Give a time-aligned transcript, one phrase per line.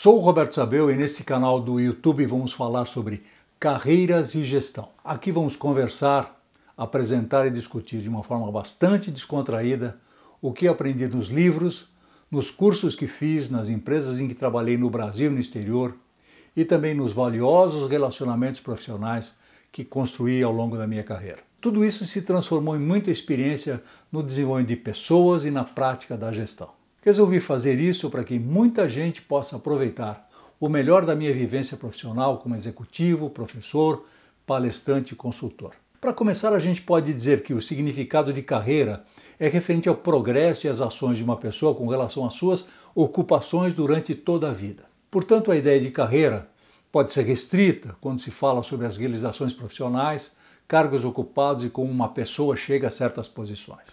[0.00, 3.24] Sou o Roberto Sabeu e nesse canal do YouTube vamos falar sobre
[3.58, 4.90] carreiras e gestão.
[5.02, 6.40] Aqui vamos conversar,
[6.76, 9.98] apresentar e discutir de uma forma bastante descontraída
[10.40, 11.88] o que aprendi nos livros,
[12.30, 15.96] nos cursos que fiz, nas empresas em que trabalhei no Brasil e no exterior
[16.54, 19.32] e também nos valiosos relacionamentos profissionais
[19.72, 21.40] que construí ao longo da minha carreira.
[21.60, 26.30] Tudo isso se transformou em muita experiência no desenvolvimento de pessoas e na prática da
[26.30, 26.77] gestão.
[27.02, 30.28] Resolvi fazer isso para que muita gente possa aproveitar
[30.60, 34.04] o melhor da minha vivência profissional como executivo, professor,
[34.44, 35.72] palestrante e consultor.
[36.00, 39.04] Para começar, a gente pode dizer que o significado de carreira
[39.38, 43.72] é referente ao progresso e às ações de uma pessoa com relação às suas ocupações
[43.72, 44.84] durante toda a vida.
[45.10, 46.48] Portanto, a ideia de carreira
[46.90, 50.32] pode ser restrita quando se fala sobre as realizações profissionais,
[50.66, 53.88] cargos ocupados e como uma pessoa chega a certas posições.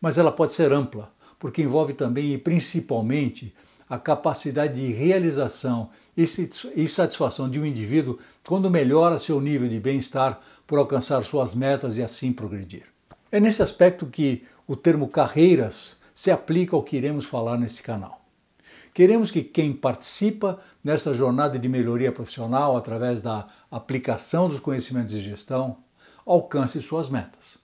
[0.00, 1.12] Mas ela pode ser ampla,
[1.44, 3.54] porque envolve também e principalmente
[3.86, 10.40] a capacidade de realização e satisfação de um indivíduo quando melhora seu nível de bem-estar
[10.66, 12.84] por alcançar suas metas e assim progredir.
[13.30, 18.24] É nesse aspecto que o termo carreiras se aplica ao que iremos falar nesse canal.
[18.94, 25.20] Queremos que quem participa nessa jornada de melhoria profissional através da aplicação dos conhecimentos de
[25.20, 25.76] gestão
[26.24, 27.58] alcance suas metas.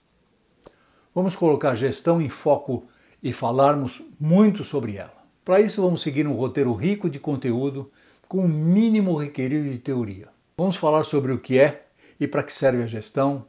[1.14, 2.86] Vamos colocar gestão em foco
[3.22, 5.20] e falarmos muito sobre ela.
[5.44, 7.90] Para isso, vamos seguir um roteiro rico de conteúdo
[8.28, 10.28] com o mínimo requerido de teoria.
[10.56, 11.86] Vamos falar sobre o que é
[12.18, 13.46] e para que serve a gestão,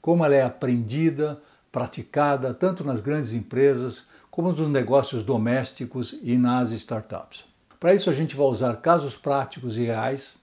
[0.00, 6.70] como ela é aprendida, praticada tanto nas grandes empresas como nos negócios domésticos e nas
[6.70, 7.44] startups.
[7.80, 10.36] Para isso, a gente vai usar casos práticos e reais,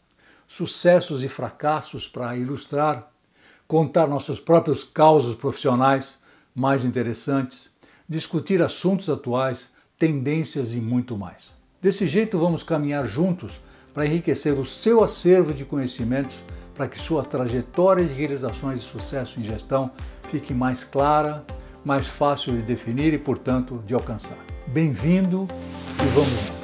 [0.48, 3.12] sucessos e fracassos para ilustrar,
[3.68, 6.20] contar nossos próprios causos profissionais
[6.54, 7.72] mais interessantes,
[8.08, 11.54] discutir assuntos atuais, tendências e muito mais.
[11.82, 13.60] Desse jeito, vamos caminhar juntos
[13.94, 16.36] para enriquecer o seu acervo de conhecimentos
[16.76, 19.92] para que sua trajetória de realizações e sucesso em gestão
[20.28, 21.46] fique mais clara,
[21.86, 24.38] mais fácil de definir e, portanto, de alcançar.
[24.68, 25.48] Bem-vindo
[26.02, 26.63] e vamos lá!